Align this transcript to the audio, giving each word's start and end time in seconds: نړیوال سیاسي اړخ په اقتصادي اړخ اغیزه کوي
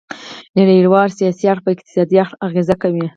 نړیوال 0.57 1.09
سیاسي 1.19 1.45
اړخ 1.51 1.61
په 1.65 1.69
اقتصادي 1.75 2.17
اړخ 2.23 2.29
اغیزه 2.47 2.75
کوي 2.83 3.05